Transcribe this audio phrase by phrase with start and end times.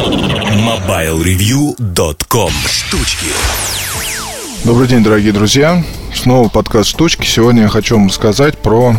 [0.00, 3.26] MobileReview.com Штучки
[4.64, 5.84] Добрый день, дорогие друзья.
[6.14, 7.26] Снова подкаст «Штучки».
[7.26, 8.94] Сегодня я хочу вам рассказать про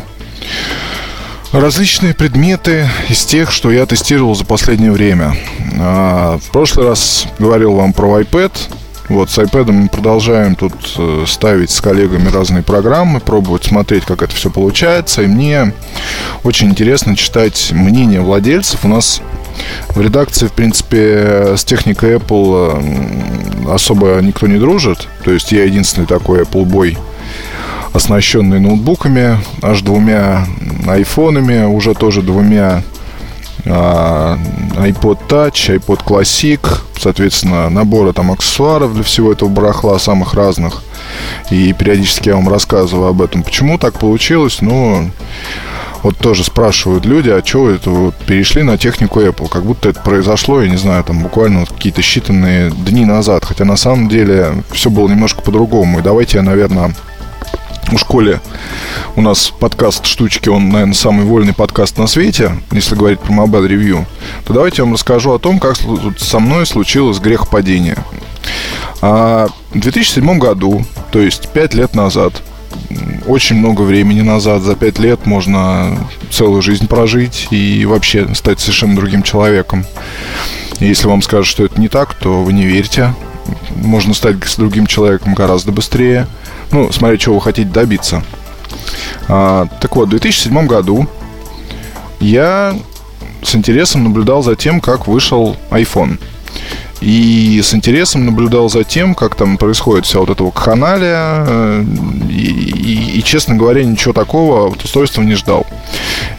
[1.51, 5.35] различные предметы из тех, что я тестировал за последнее время.
[5.79, 8.51] А, в прошлый раз говорил вам про iPad.
[9.11, 14.21] Вот с iPad мы продолжаем тут э, ставить с коллегами разные программы, пробовать смотреть, как
[14.21, 15.23] это все получается.
[15.23, 15.73] И мне
[16.45, 18.85] очень интересно читать мнение владельцев.
[18.85, 19.21] У нас
[19.89, 25.09] в редакции, в принципе, с техникой Apple э, особо никто не дружит.
[25.25, 26.97] То есть я единственный такой Apple Boy,
[27.91, 30.47] оснащенный ноутбуками, аж двумя
[30.87, 32.81] айфонами, уже тоже двумя
[33.65, 36.59] iPod Touch, iPod Classic,
[36.97, 40.81] соответственно, наборы там аксессуаров для всего этого барахла самых разных.
[41.49, 43.43] И периодически я вам рассказываю об этом.
[43.43, 44.61] Почему так получилось?
[44.61, 45.11] Ну,
[46.03, 49.47] вот тоже спрашивают люди, а вы это вот перешли на технику Apple?
[49.49, 53.45] Как будто это произошло, я не знаю, там буквально вот какие-то считанные дни назад.
[53.45, 55.99] Хотя на самом деле все было немножко по-другому.
[55.99, 56.95] И давайте я, наверное,
[57.97, 58.41] школе
[59.15, 63.67] у нас подкаст «Штучки», он, наверное, самый вольный подкаст на свете, если говорить про Mobile
[63.67, 64.05] Review,
[64.45, 65.75] то давайте я вам расскажу о том, как
[66.17, 67.97] со мной случилось грехопадение.
[69.01, 72.41] А в 2007 году, то есть 5 лет назад,
[73.27, 75.97] очень много времени назад, за 5 лет можно
[76.29, 79.85] целую жизнь прожить и вообще стать совершенно другим человеком.
[80.79, 83.13] Если вам скажут, что это не так, то вы не верьте.
[83.75, 86.27] Можно стать другим человеком гораздо быстрее.
[86.71, 88.23] Ну, смотря чего вы хотите добиться.
[89.27, 91.07] А, так вот, в 2007 году
[92.19, 92.75] я
[93.43, 96.19] с интересом наблюдал за тем, как вышел iPhone.
[97.01, 101.45] И с интересом наблюдал за тем, как там происходит вся вот эта вакханалия.
[101.47, 101.83] Э,
[102.29, 105.65] и, и, и, честно говоря, ничего такого от устройства не ждал.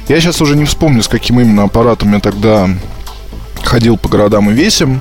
[0.08, 2.68] Я сейчас уже не вспомню, с каким именно аппаратом я тогда
[3.64, 5.00] ходил по городам и весим.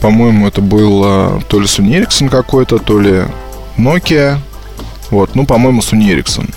[0.00, 1.02] По-моему, это был
[1.48, 3.24] то ли Sony Ericsson какой-то, то ли
[3.76, 4.38] Nokia.
[5.10, 6.54] Вот, ну, по-моему, Sony Ericsson.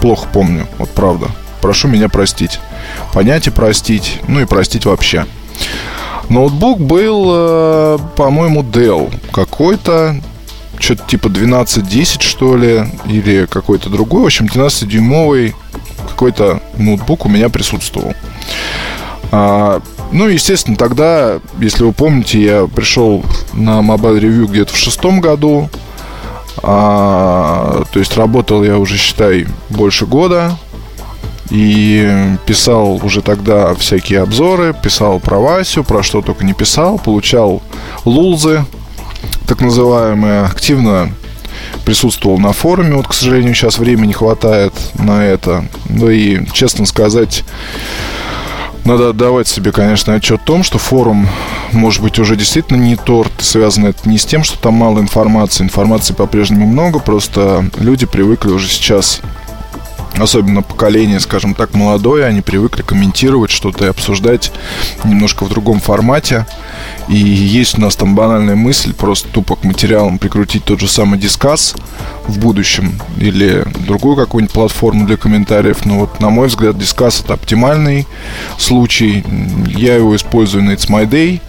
[0.00, 1.28] Плохо помню, вот правда.
[1.60, 2.58] Прошу меня простить.
[3.12, 5.26] Понять и простить, ну и простить вообще.
[6.28, 10.16] Ноутбук был, э, по-моему, Dell какой-то,
[10.78, 14.22] что-то типа 1210, что ли, или какой-то другой.
[14.22, 15.54] В общем, 12-дюймовый
[16.08, 18.14] какой-то ноутбук у меня присутствовал.
[19.32, 19.80] А,
[20.12, 25.70] ну, естественно, тогда, если вы помните, я пришел на Mobile Review где-то в шестом году.
[26.62, 30.58] А, то есть работал я уже, считай, больше года.
[31.48, 37.62] И писал уже тогда всякие обзоры, писал про Васю, про что только не писал, получал
[38.04, 38.64] лулзы,
[39.46, 41.12] так называемые, активно
[41.84, 42.94] присутствовал на форуме.
[42.96, 45.64] Вот, к сожалению, сейчас времени хватает на это.
[45.88, 47.44] Ну и, честно сказать,
[48.84, 51.28] надо отдавать себе, конечно, отчет о том, что форум,
[51.72, 53.32] может быть, уже действительно не торт.
[53.38, 55.64] Связано это не с тем, что там мало информации.
[55.64, 59.20] Информации по-прежнему много, просто люди привыкли уже сейчас
[60.18, 64.52] особенно поколение, скажем так, молодое, они привыкли комментировать что-то и обсуждать
[65.04, 66.46] немножко в другом формате.
[67.08, 71.18] И есть у нас там банальная мысль просто тупо к материалам прикрутить тот же самый
[71.18, 71.74] дискас
[72.26, 75.84] в будущем или другую какую-нибудь платформу для комментариев.
[75.84, 78.06] Но вот, на мой взгляд, дискас это оптимальный
[78.58, 79.24] случай.
[79.66, 81.40] Я его использую на It's My Day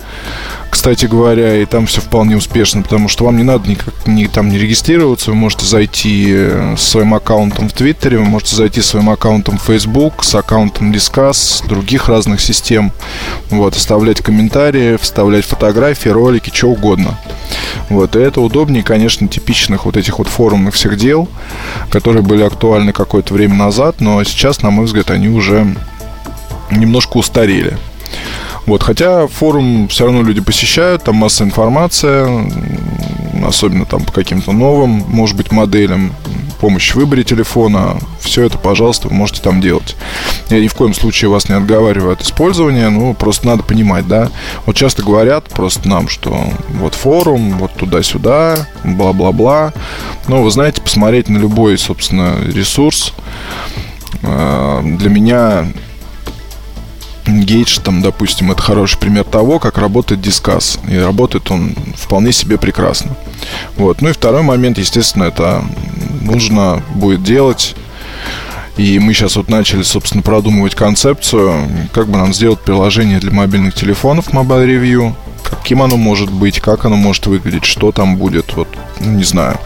[0.73, 4.50] кстати говоря, и там все вполне успешно, потому что вам не надо никак ни, там
[4.50, 8.88] не регистрироваться, вы можете зайти э, с своим аккаунтом в Твиттере, вы можете зайти с
[8.88, 12.91] своим аккаунтом в Facebook, с аккаунтом Discuss, других разных систем,
[13.51, 17.19] вот, оставлять комментарии, вставлять фотографии, ролики, что угодно.
[17.89, 21.29] Вот, и это удобнее, конечно, типичных вот этих вот форумных всех дел,
[21.91, 25.67] которые были актуальны какое-то время назад, но сейчас, на мой взгляд, они уже
[26.72, 27.78] немножко устарели.
[28.66, 32.25] Вот, хотя форум все равно люди посещают, там масса информации,
[33.46, 36.13] особенно там по каким-то новым, может быть, моделям,
[36.63, 39.97] помощь в выборе телефона, все это, пожалуйста, вы можете там делать.
[40.50, 44.29] Я ни в коем случае вас не отговариваю от использования, ну, просто надо понимать, да.
[44.66, 46.42] Вот часто говорят просто нам, что
[46.80, 49.74] вот форум, вот туда-сюда, бла-бла-бла.
[50.30, 53.13] Но вы знаете, посмотреть на любой, собственно, ресурс
[54.21, 55.68] э, для меня
[57.33, 60.80] Engage, там, допустим, это хороший пример того, как работает дискас.
[60.88, 63.15] И работает он вполне себе прекрасно.
[63.75, 64.01] Вот.
[64.01, 65.63] Ну и второй момент, естественно, это
[66.21, 67.75] нужно будет делать.
[68.77, 73.75] И мы сейчас вот начали, собственно, продумывать концепцию, как бы нам сделать приложение для мобильных
[73.75, 75.13] телефонов Mobile Review,
[75.44, 78.68] каким оно может быть, как оно может выглядеть, что там будет, вот,
[79.00, 79.59] ну, не знаю.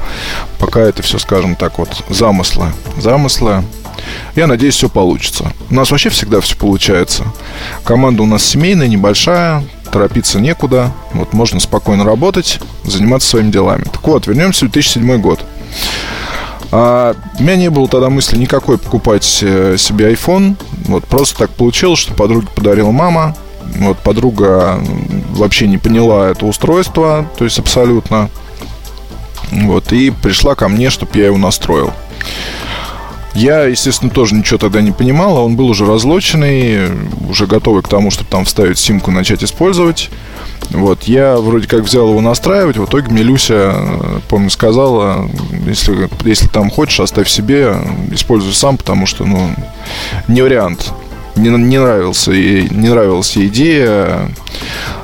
[0.59, 2.73] Пока это все, скажем так, вот, замыслы.
[2.97, 3.63] Замыслы,
[4.35, 5.51] я надеюсь, все получится.
[5.69, 7.23] У нас вообще всегда все получается.
[7.83, 9.63] Команда у нас семейная, небольшая.
[9.91, 13.83] торопиться некуда, вот можно спокойно работать, заниматься своими делами.
[13.83, 15.45] Так вот, вернемся в 2007 год.
[16.71, 20.55] А, у меня не было тогда мысли никакой покупать э, себе iPhone.
[20.85, 23.35] Вот просто так получилось, что подруге подарила мама.
[23.79, 24.81] Вот подруга
[25.31, 28.29] вообще не поняла это устройство, то есть абсолютно.
[29.51, 31.93] Вот, и пришла ко мне, чтобы я его настроил.
[33.37, 36.89] Я, естественно, тоже ничего тогда не понимал, а он был уже разлоченный,
[37.29, 40.09] уже готовый к тому, чтобы там вставить симку начать использовать.
[40.71, 43.75] Вот, я вроде как взял его настраивать, в итоге мне Люся,
[44.27, 45.29] помню, сказала,
[45.67, 47.75] если, если там хочешь, оставь себе,
[48.11, 49.51] используй сам, потому что, ну,
[50.27, 50.91] не вариант.
[51.35, 54.31] Не, не нравился и не нравилась идея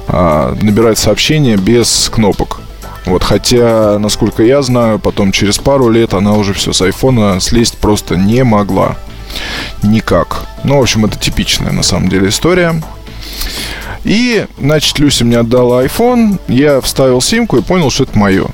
[0.08, 2.63] а, набирать сообщения без кнопок.
[3.06, 7.78] Вот, хотя, насколько я знаю, потом через пару лет она уже все с айфона слезть
[7.78, 8.96] просто не могла.
[9.82, 10.46] Никак.
[10.64, 12.82] Ну, в общем, это типичная на самом деле история.
[14.04, 18.48] И, значит, Люся мне отдала iPhone, я вставил симку и понял, что это мое.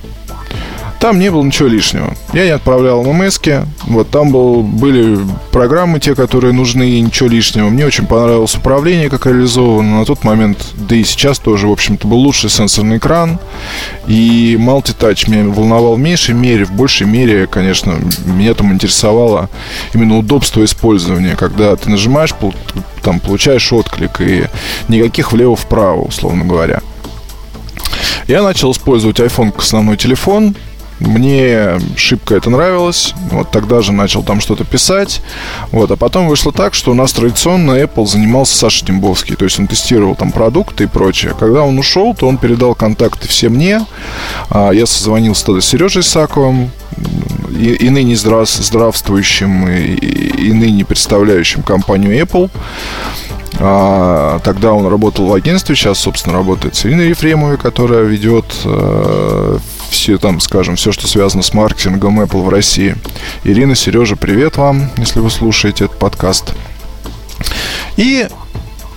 [0.99, 2.13] Там не было ничего лишнего.
[2.33, 3.39] Я не отправлял ММС.
[3.83, 5.17] Вот там был, были
[5.51, 7.69] программы, те, которые нужны, и ничего лишнего.
[7.69, 9.99] Мне очень понравилось управление, как реализовано.
[9.99, 13.39] На тот момент, да и сейчас тоже, в общем-то, был лучший сенсорный экран.
[14.07, 16.65] И multi-touch меня волновал в меньшей мере.
[16.65, 19.49] В большей мере, конечно, меня там интересовало
[19.93, 21.37] именно удобство использования.
[21.37, 22.35] Когда ты нажимаешь,
[23.03, 24.19] там получаешь отклик.
[24.19, 24.47] И
[24.89, 26.81] никаких влево-вправо, условно говоря.
[28.27, 30.55] Я начал использовать iPhone как основной телефон.
[30.99, 33.13] Мне шибко это нравилось.
[33.31, 35.21] Вот тогда же начал там что-то писать.
[35.71, 35.91] Вот.
[35.91, 39.35] А потом вышло так, что у нас традиционно Apple занимался Саша Дембовский.
[39.35, 41.33] То есть он тестировал там продукты и прочее.
[41.39, 43.85] Когда он ушел, то он передал контакты все мне.
[44.49, 46.71] А, я созвонился тогда с Сережей Саковым,
[47.51, 52.49] и, и ныне здрав, здравствующим, и, и ныне представляющим компанию Apple.
[53.57, 59.57] А, тогда он работал в агентстве, сейчас, собственно, работает с Ириной Ефремовой, которая ведет э,
[59.89, 62.95] все там, скажем, все, что связано с маркетингом Apple в России.
[63.43, 66.53] Ирина, Сережа, привет вам, если вы слушаете этот подкаст.
[67.97, 68.27] И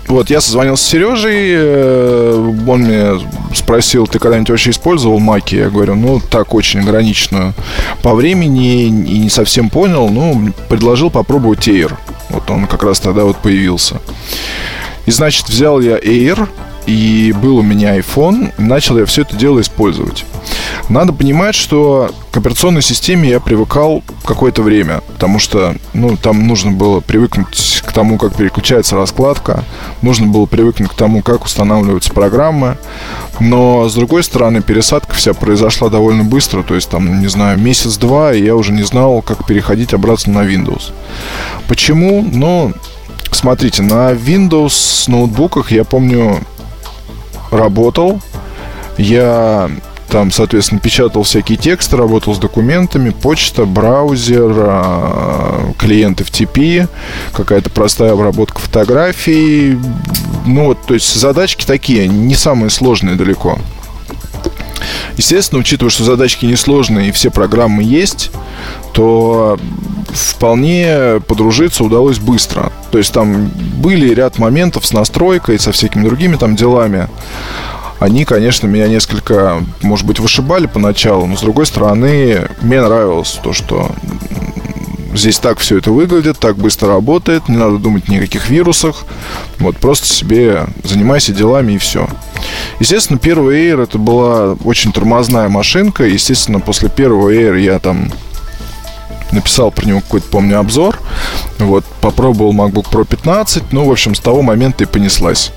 [0.08, 3.20] вот, я созвонился с Сережей, э, он мне
[3.54, 5.54] спросил, ты когда-нибудь вообще использовал маки?
[5.54, 7.54] Я говорю, ну, так, очень ограниченно
[8.02, 11.94] по времени и не совсем понял, ну, предложил попробовать Air.
[12.52, 14.00] Он как раз тогда вот появился.
[15.06, 16.48] И, значит, взял я Air,
[16.86, 20.24] и был у меня iPhone, начал я все это дело использовать.
[20.88, 26.72] Надо понимать, что к операционной системе я привыкал какое-то время, потому что, ну, там нужно
[26.72, 29.64] было привыкнуть к тому, как переключается раскладка,
[30.02, 32.76] нужно было привыкнуть к тому, как устанавливаются программы,
[33.40, 38.34] но, с другой стороны, пересадка вся произошла довольно быстро, то есть, там, не знаю, месяц-два,
[38.34, 40.92] и я уже не знал, как переходить обратно на Windows.
[41.68, 42.22] Почему?
[42.22, 42.72] Ну,
[43.30, 46.40] смотрите, на Windows ноутбуках, я помню,
[47.50, 48.20] работал.
[48.98, 49.70] Я
[50.12, 56.86] там, соответственно, печатал всякие тексты, работал с документами, почта, браузер, а, клиенты в TP,
[57.32, 59.78] какая-то простая обработка фотографий.
[60.44, 63.58] Ну вот, то есть задачки такие, не самые сложные далеко.
[65.16, 68.32] Естественно, учитывая, что задачки несложные и все программы есть,
[68.92, 69.58] то
[70.10, 72.70] вполне подружиться удалось быстро.
[72.90, 77.08] То есть там были ряд моментов с настройкой, со всякими другими там делами.
[78.02, 83.52] Они, конечно, меня несколько, может быть, вышибали поначалу, но с другой стороны, мне нравилось то,
[83.52, 83.92] что
[85.14, 89.04] здесь так все это выглядит, так быстро работает, не надо думать ни о каких вирусах.
[89.60, 92.08] Вот просто себе занимайся делами и все.
[92.80, 96.02] Естественно, первый Air это была очень тормозная машинка.
[96.02, 98.10] Естественно, после первого Air я там
[99.30, 100.98] написал про него какой-то, помню, обзор.
[101.60, 103.72] Вот, попробовал MacBook Pro 15.
[103.72, 105.52] Ну, в общем, с того момента и понеслась.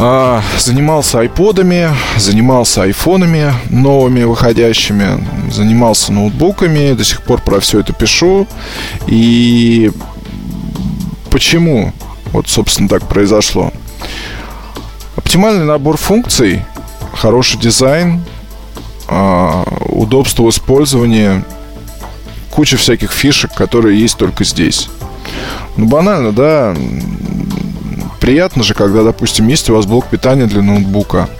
[0.00, 7.92] А, занимался айподами, занимался айфонами новыми выходящими, занимался ноутбуками, до сих пор про все это
[7.92, 8.46] пишу.
[9.08, 9.90] И
[11.30, 11.92] почему
[12.32, 13.72] вот, собственно, так произошло?
[15.16, 16.64] Оптимальный набор функций,
[17.12, 18.22] хороший дизайн,
[19.08, 21.42] а, удобство в использовании,
[22.52, 24.88] куча всяких фишек, которые есть только здесь.
[25.76, 26.76] Ну, банально, да,
[28.28, 31.30] приятно же, когда, допустим, есть у вас блок питания для ноутбука.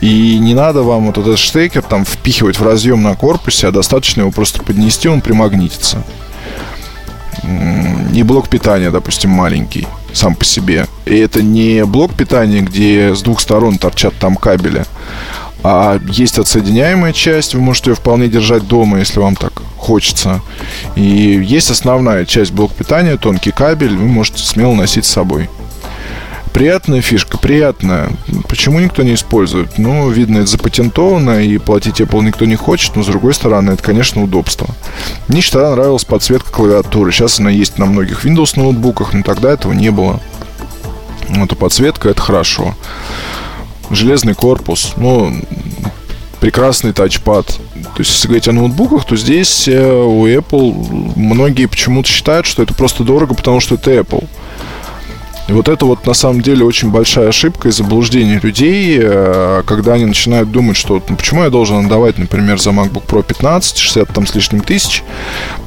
[0.00, 4.22] И не надо вам вот этот штекер там впихивать в разъем на корпусе, а достаточно
[4.22, 6.02] его просто поднести, он примагнитится.
[8.12, 10.86] И блок питания, допустим, маленький сам по себе.
[11.04, 14.86] И это не блок питания, где с двух сторон торчат там кабели,
[15.62, 20.40] а есть отсоединяемая часть, вы можете ее вполне держать дома, если вам так хочется.
[20.96, 25.48] И есть основная часть блок питания, тонкий кабель, вы можете смело носить с собой.
[26.52, 28.10] Приятная фишка, приятная.
[28.48, 29.78] Почему никто не использует?
[29.78, 33.82] Ну, видно, это запатентовано, и платить Apple никто не хочет, но, с другой стороны, это,
[33.82, 34.66] конечно, удобство.
[35.28, 37.12] Мне всегда нравилась подсветка клавиатуры.
[37.12, 40.20] Сейчас она есть на многих Windows ноутбуках, но тогда этого не было.
[41.28, 42.74] Вот, подсветка– это хорошо.
[43.90, 45.32] Железный корпус, ну,
[46.40, 47.46] прекрасный тачпад.
[47.46, 52.62] То есть, если говорить о ноутбуках, то здесь э, у Apple многие почему-то считают, что
[52.62, 54.26] это просто дорого, потому что это Apple.
[55.50, 59.94] И вот это вот на самом деле очень большая ошибка и заблуждение людей, э, когда
[59.94, 64.14] они начинают думать, что ну, почему я должен отдавать, например, за MacBook Pro 15, 60
[64.14, 65.02] там с лишним тысяч,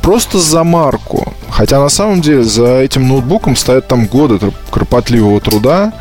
[0.02, 1.34] просто за марку.
[1.50, 4.40] Хотя на самом деле за этим ноутбуком стоят там годы
[4.72, 5.92] кропотливого труда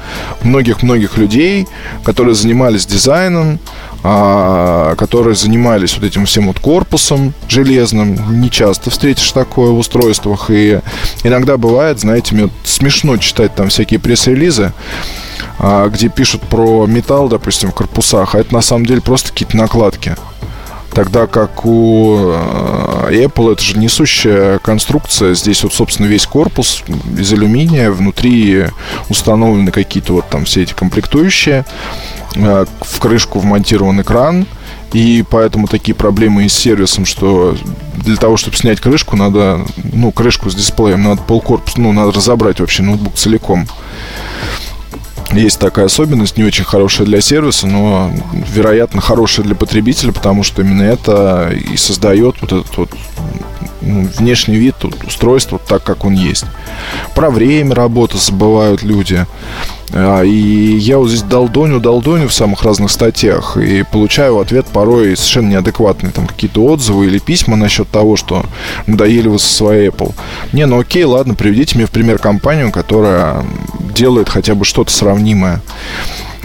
[0.45, 1.67] многих-многих людей,
[2.05, 3.59] которые занимались дизайном,
[4.03, 8.41] которые занимались вот этим всем вот корпусом железным.
[8.41, 10.51] Не часто встретишь такое в устройствах.
[10.51, 10.81] И
[11.23, 14.73] иногда бывает, знаете, мне смешно читать там всякие пресс-релизы,
[15.59, 19.57] а, где пишут про металл, допустим, в корпусах, а это на самом деле просто какие-то
[19.57, 20.17] накладки.
[20.93, 25.35] Тогда как у а, Apple это же несущая конструкция.
[25.35, 26.83] Здесь вот, собственно, весь корпус
[27.17, 27.91] из алюминия.
[27.91, 28.67] Внутри
[29.09, 31.65] установлены какие-то вот там все эти комплектующие.
[32.35, 34.47] Э, в крышку вмонтирован экран,
[34.93, 37.57] и поэтому такие проблемы и с сервисом, что
[37.97, 42.61] для того, чтобы снять крышку, надо, ну, крышку с дисплеем, надо полкорпус, ну, надо разобрать
[42.61, 43.67] вообще ноутбук целиком.
[45.33, 48.13] Есть такая особенность, не очень хорошая для сервиса, но,
[48.55, 52.91] вероятно, хорошая для потребителя, потому что именно это и создает вот этот вот
[53.81, 54.75] ну, внешний вид
[55.07, 56.45] устройства так, как он есть.
[57.15, 59.27] Про время работы забывают люди.
[59.91, 65.17] А, и я вот здесь долдоню, долдоню в самых разных статьях и получаю ответ порой
[65.17, 66.11] совершенно неадекватный.
[66.11, 68.45] Там какие-то отзывы или письма насчет того, что
[68.87, 70.15] надоели вы со своей Apple.
[70.53, 73.45] Не, ну окей, ладно, приведите мне в пример компанию, которая
[73.95, 75.61] делает хотя бы что-то сравнимое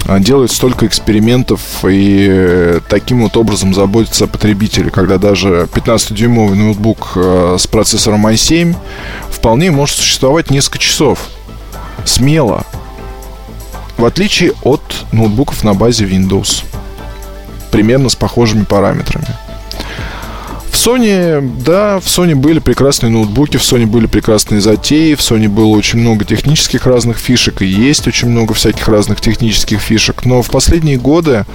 [0.06, 7.14] а, делает столько экспериментов и таким вот образом заботится о потребителе, когда даже 15-дюймовый ноутбук
[7.16, 8.76] а, с процессором i7
[9.30, 11.20] вполне может существовать несколько часов.
[12.06, 12.66] Смело.
[13.98, 16.64] В отличие от ноутбуков на базе Windows.
[17.72, 19.28] Примерно с похожими параметрами.
[20.70, 25.50] В Sony, да, в Sony были прекрасные ноутбуки, в Sony были прекрасные затеи, в Sony
[25.50, 30.44] было очень много технических разных фишек, и есть очень много всяких разных технических фишек, но
[30.44, 31.46] в последние годы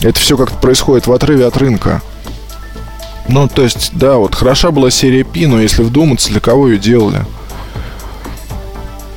[0.00, 2.00] это все как-то происходит в отрыве от рынка.
[3.28, 6.78] Ну, то есть, да, вот хороша была серия P, но если вдуматься, для кого ее
[6.78, 7.26] делали–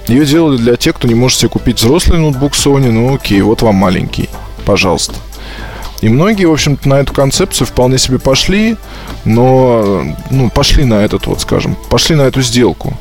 [0.07, 2.91] ее делали для тех, кто не может себе купить взрослый ноутбук Sony.
[2.91, 4.29] Ну окей, вот вам маленький.
[4.65, 5.13] Пожалуйста.
[6.01, 8.77] И многие, в общем-то, на эту концепцию вполне себе пошли,
[9.25, 12.95] но, ну, пошли на этот вот, скажем, пошли на эту сделку.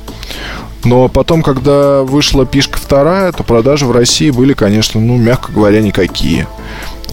[0.85, 5.83] Но потом, когда вышла пишка вторая, то продажи в России были, конечно, ну, мягко говоря,
[5.83, 6.47] никакие.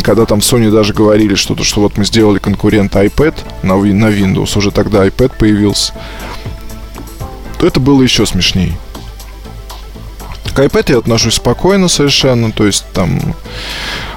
[0.03, 4.57] Когда там Sony даже говорили что-то, что вот мы сделали конкурент iPad на, на Windows,
[4.57, 5.93] уже тогда iPad появился,
[7.59, 8.77] то это было еще смешнее.
[10.53, 13.19] К iPad я отношусь спокойно совершенно, то есть там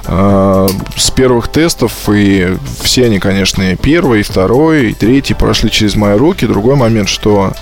[0.05, 5.71] э, с первых тестов, и все они, конечно, и первый, и второй, и третий прошли
[5.71, 6.45] через мои руки.
[6.45, 7.53] Другой момент, что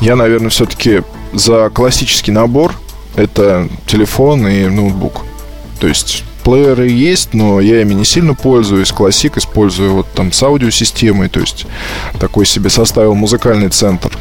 [0.00, 1.02] я, наверное, все-таки
[1.32, 2.74] за классический набор
[3.16, 5.22] это телефон и ноутбук.
[5.80, 8.92] То есть плееры есть, но я ими не сильно пользуюсь.
[8.92, 11.66] Классик использую вот там с аудиосистемой, то есть
[12.18, 14.16] такой себе составил музыкальный центр.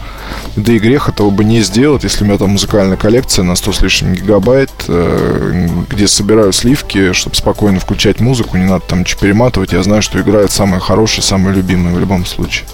[0.55, 3.73] Да и грех этого бы не сделать, если у меня там музыкальная коллекция на 100
[3.73, 9.21] с лишним гигабайт, э, где собираю сливки, чтобы спокойно включать музыку, не надо там ничего
[9.21, 9.73] перематывать.
[9.73, 12.67] Я знаю, что играет самое хорошее, самое любимое в любом случае.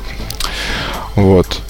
[1.16, 1.62] Вот.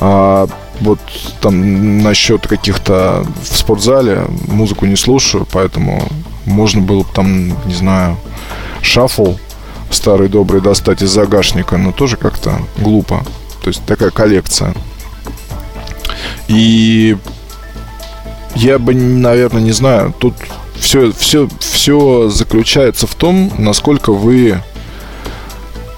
[0.00, 0.48] А
[0.80, 0.98] вот
[1.40, 6.08] там насчет каких-то в спортзале музыку не слушаю, поэтому
[6.46, 8.16] можно было бы там, не знаю,
[8.82, 9.34] шаффл
[9.90, 13.24] старый добрый достать из загашника, но тоже как-то глупо.
[13.62, 14.74] То есть такая коллекция.
[16.48, 17.16] И
[18.54, 20.34] я бы, наверное, не знаю, тут
[20.78, 24.60] все, все, все заключается в том, насколько вы...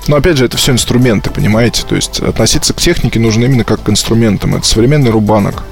[0.06, 1.84] Но опять же, это все инструменты, понимаете?
[1.88, 4.54] То есть относиться к технике нужно именно как к инструментам.
[4.54, 5.64] Это современный рубанок.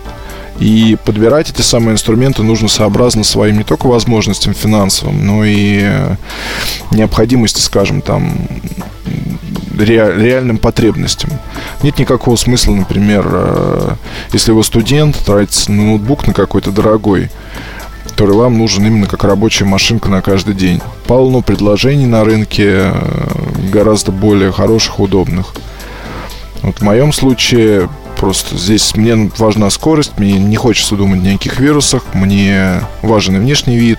[0.62, 6.14] И подбирать эти самые инструменты нужно сообразно своим не только возможностям финансовым, но и э,
[6.92, 8.46] необходимости, скажем, там,
[9.76, 11.30] реальным потребностям.
[11.82, 13.94] Нет никакого смысла, например, э,
[14.32, 17.28] если вы студент, тратить на ноутбук на какой-то дорогой,
[18.04, 20.80] который вам нужен именно как рабочая машинка на каждый день.
[21.08, 22.92] Полно предложений на рынке, э,
[23.72, 25.54] гораздо более хороших, удобных.
[26.62, 27.88] Вот в моем случае
[28.22, 33.34] Просто здесь мне важна скорость, мне не хочется думать ни о каких вирусах, мне важен
[33.34, 33.98] и внешний вид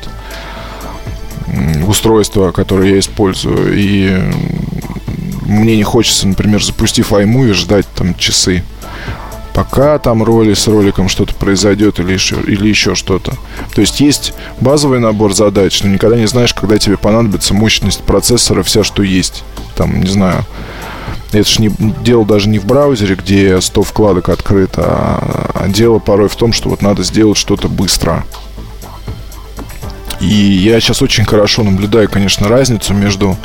[1.85, 3.77] устройства, которое я использую.
[3.77, 4.17] И
[5.41, 8.63] мне не хочется, например, запустив iMovie, ждать там часы
[9.53, 13.33] пока там роли с роликом что-то произойдет или еще, или еще что-то.
[13.75, 18.63] То есть есть базовый набор задач, но никогда не знаешь, когда тебе понадобится мощность процессора,
[18.63, 19.43] вся, что есть.
[19.75, 20.45] Там, не знаю,
[21.39, 21.69] это же не,
[22.03, 26.53] дело даже не в браузере, где 100 вкладок открыто, а, а дело порой в том,
[26.53, 28.25] что вот надо сделать что-то быстро.
[30.19, 33.35] И я сейчас очень хорошо наблюдаю, конечно, разницу между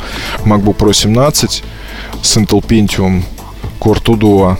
[0.45, 1.63] MacBook Pro 17
[2.21, 3.23] с Intel Pentium
[3.79, 4.57] Core 2 Duo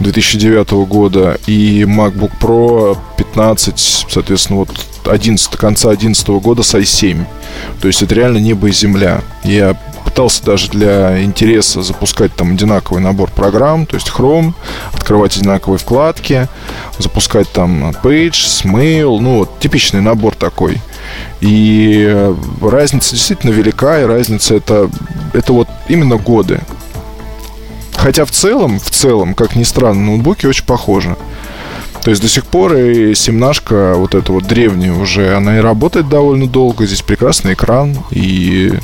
[0.00, 4.70] 2009 года и MacBook Pro 15, соответственно, вот
[5.06, 7.24] 11, конца 2011 года с i7.
[7.80, 9.22] То есть это реально небо и земля.
[9.44, 14.52] Я пытался даже для интереса запускать там одинаковый набор программ, то есть Chrome,
[14.92, 16.48] открывать одинаковые вкладки,
[16.98, 20.80] запускать там Page, Mail, ну вот типичный набор такой.
[21.40, 22.32] И
[22.62, 24.90] разница действительно велика, и разница это,
[25.32, 26.60] это вот именно годы.
[27.96, 31.16] Хотя в целом, в целом, как ни странно, ноутбуки очень похожи.
[32.04, 36.10] То есть до сих пор и семнашка, вот эта вот древняя уже, она и работает
[36.10, 36.84] довольно долго.
[36.84, 37.96] Здесь прекрасный экран.
[38.10, 38.74] И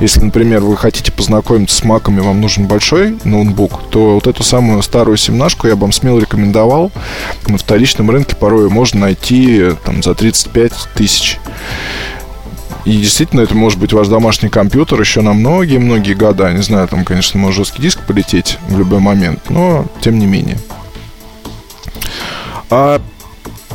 [0.00, 4.82] если, например, вы хотите познакомиться с маками, вам нужен большой ноутбук, то вот эту самую
[4.82, 6.90] старую семнашку я бы вам смело рекомендовал.
[7.46, 11.38] На вторичном рынке порой можно найти там за 35 тысяч.
[12.86, 16.50] И действительно, это может быть ваш домашний компьютер еще на многие-многие года.
[16.50, 20.56] Не знаю, там, конечно, может жесткий диск полететь в любой момент, но тем не менее.
[22.70, 23.00] А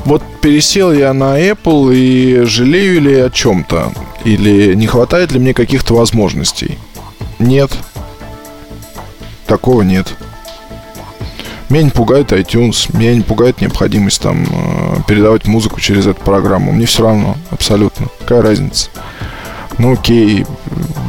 [0.06, 3.92] вот пересел я на Apple и жалею ли о чем-то?
[4.24, 6.78] Или не хватает ли мне каких-то возможностей?
[7.40, 7.72] Нет.
[9.48, 10.16] Такого нет.
[11.70, 16.72] Меня не пугает iTunes, меня не пугает необходимость там э, передавать музыку через эту программу.
[16.72, 18.08] Мне все равно, абсолютно.
[18.20, 18.90] Какая разница?
[19.80, 20.46] Ну окей,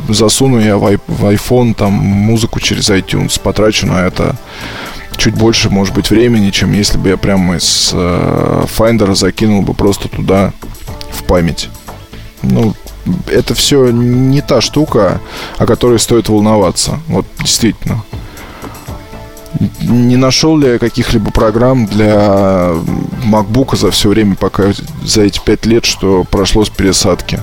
[0.09, 4.37] засуну я в, iPhone там музыку через iTunes, потрачу на это
[5.17, 9.75] чуть больше, может быть, времени, чем если бы я прямо из э, Finder закинул бы
[9.75, 10.53] просто туда
[11.11, 11.69] в память.
[12.43, 12.75] Ну,
[13.27, 15.21] это все не та штука,
[15.59, 17.01] о которой стоит волноваться.
[17.09, 18.05] Вот действительно.
[19.81, 22.73] Не нашел ли я каких-либо программ для
[23.25, 27.43] MacBook за все время, пока за эти пять лет, что прошло с пересадки?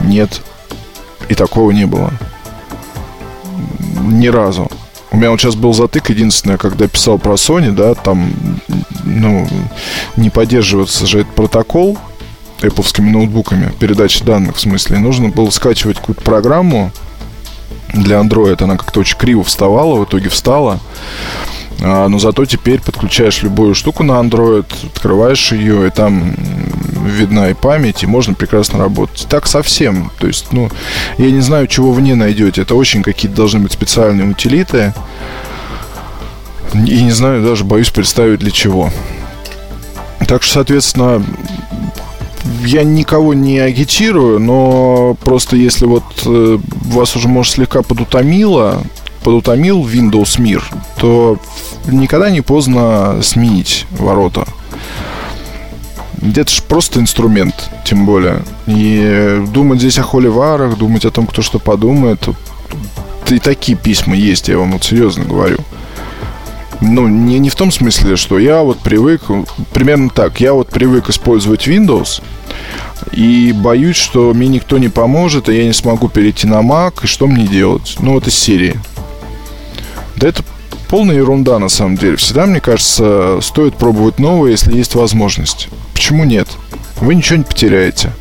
[0.00, 0.42] Нет.
[1.28, 2.12] И такого не было.
[4.02, 4.70] Ни разу.
[5.14, 8.32] У меня вот сейчас был затык, единственное, когда писал про Sony, да, там,
[9.04, 9.46] ну,
[10.16, 11.96] не поддерживается же этот протокол
[12.60, 14.98] Apple ноутбуками, передачи данных в смысле.
[14.98, 16.90] Нужно было скачивать какую-то программу
[17.92, 18.60] для Android.
[18.60, 20.80] Она как-то очень криво вставала, в итоге встала.
[21.82, 26.34] А, но зато теперь подключаешь любую штуку на Android, открываешь ее, и там
[27.04, 29.26] видна и память, и можно прекрасно работать.
[29.28, 30.10] Так совсем.
[30.18, 30.70] То есть, ну,
[31.18, 32.62] я не знаю, чего вы не найдете.
[32.62, 34.94] Это очень какие-то должны быть специальные утилиты.
[36.74, 38.90] И не знаю, даже боюсь представить для чего.
[40.26, 41.22] Так что, соответственно,
[42.64, 48.82] я никого не агитирую, но просто если вот э, вас уже, может, слегка подутомило,
[49.24, 50.62] подутомил Windows мир,
[50.98, 51.38] то
[51.86, 54.44] никогда не поздно сменить ворота.
[56.22, 58.42] Это же просто инструмент, тем более.
[58.66, 62.28] И думать здесь о холиварах, думать о том, кто что подумает.
[63.28, 65.58] И такие письма есть, я вам вот серьезно говорю.
[66.80, 69.22] Ну, не, не в том смысле, что я вот привык,
[69.72, 72.20] примерно так, я вот привык использовать Windows,
[73.12, 77.06] и боюсь, что мне никто не поможет, и я не смогу перейти на Mac, и
[77.06, 77.96] что мне делать?
[78.00, 78.76] Ну, вот из серии.
[80.16, 80.42] Да это
[80.88, 82.16] полная ерунда на самом деле.
[82.16, 85.68] Всегда, мне кажется, стоит пробовать новое, если есть возможность.
[85.92, 86.48] Почему нет?
[87.00, 88.12] Вы ничего не потеряете.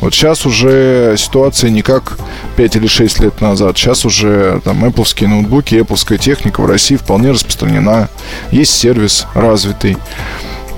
[0.00, 2.18] Вот сейчас уже ситуация не как
[2.56, 3.78] 5 или 6 лет назад.
[3.78, 8.08] Сейчас уже там Apple ноутбуки, Apple техника в России вполне распространена.
[8.50, 9.96] Есть сервис развитый.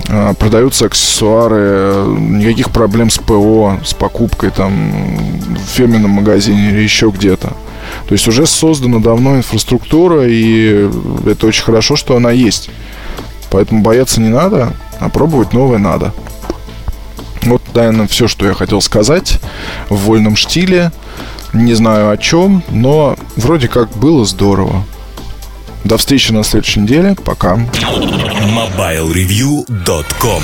[0.07, 4.91] А, продаются аксессуары, никаких проблем с ПО, с покупкой там
[5.55, 7.53] в фирменном магазине или еще где-то.
[8.07, 10.89] То есть уже создана давно инфраструктура, и
[11.25, 12.69] это очень хорошо, что она есть.
[13.51, 16.13] Поэтому бояться не надо, а пробовать новое надо.
[17.43, 19.39] Вот, наверное, все, что я хотел сказать
[19.89, 20.91] в вольном штиле.
[21.53, 24.85] Не знаю о чем, но вроде как было здорово.
[25.83, 27.15] До встречи на следующей неделе.
[27.23, 27.55] Пока.
[27.55, 30.43] MobileReview.com